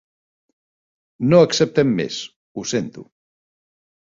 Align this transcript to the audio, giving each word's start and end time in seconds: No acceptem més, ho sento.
No 1.33 1.41
acceptem 1.47 1.93
més, 1.99 2.17
ho 2.63 2.67
sento. 2.73 3.05